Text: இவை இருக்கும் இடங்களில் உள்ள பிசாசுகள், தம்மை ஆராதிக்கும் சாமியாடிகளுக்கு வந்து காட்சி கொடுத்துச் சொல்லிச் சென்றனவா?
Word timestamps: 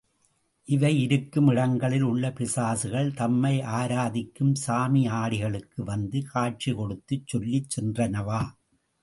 இவை 0.67 1.01
இருக்கும் 1.01 1.47
இடங்களில் 1.47 2.01
உள்ள 2.01 2.29
பிசாசுகள், 2.29 3.13
தம்மை 3.13 3.59
ஆராதிக்கும் 3.59 4.53
சாமியாடிகளுக்கு 4.67 5.83
வந்து 5.83 6.21
காட்சி 6.25 6.73
கொடுத்துச் 6.73 7.27
சொல்லிச் 7.27 7.71
சென்றனவா? 7.75 8.41